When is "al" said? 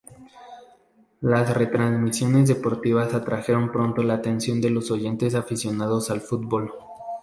6.09-6.21